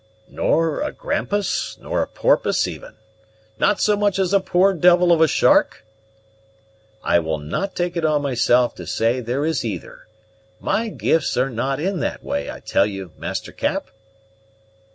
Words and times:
"Nor 0.27 0.81
a 0.81 0.91
grampus, 0.91 1.77
nor 1.79 2.01
a 2.01 2.07
porpoise 2.07 2.67
even? 2.67 2.95
not 3.59 3.79
so 3.79 3.95
much 3.95 4.17
as 4.17 4.33
a 4.33 4.39
poor 4.39 4.73
devil 4.73 5.11
of 5.11 5.21
a 5.21 5.27
shark?" 5.27 5.85
"I 7.03 7.19
will 7.19 7.37
not 7.37 7.75
take 7.75 7.95
it 7.95 8.03
on 8.03 8.23
myself 8.23 8.73
to 8.77 8.87
say 8.87 9.19
there 9.19 9.45
is 9.45 9.63
either. 9.63 10.07
My 10.59 10.89
gifts 10.89 11.37
are 11.37 11.51
not 11.51 11.79
in 11.79 11.99
that 11.99 12.23
way, 12.23 12.49
I 12.49 12.61
tell 12.61 12.87
you, 12.87 13.11
Master 13.15 13.51
Cap." 13.51 13.91